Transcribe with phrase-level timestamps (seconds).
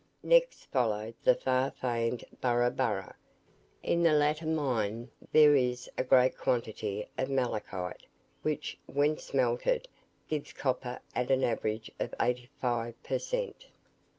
[0.23, 3.15] Next followed the far famed Burra Burra.
[3.83, 8.07] In the latter mine there is a great quantity of malachite,
[8.41, 9.87] which, when smelted,
[10.27, 13.67] gives copper at an average of eighty five per cent.